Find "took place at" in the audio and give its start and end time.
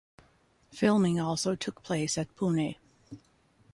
1.53-2.35